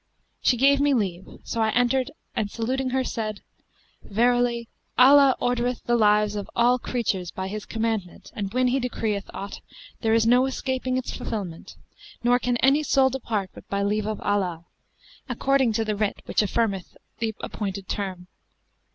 [0.41, 3.41] She gave me leave; so I entered and saluting her, said,
[4.03, 9.29] 'Verily Allah ordereth the lives of all creatures by His commandment and when He decreeth
[9.31, 9.61] aught,
[9.99, 11.75] there is no escaping its fulfilment;
[12.23, 14.65] nor can any soul depart but by leave of Allah,
[15.29, 18.25] according to the Writ which affirmeth the appointed term.'